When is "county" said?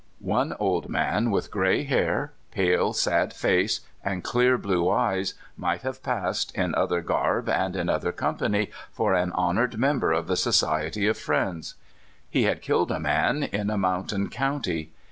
14.31-14.91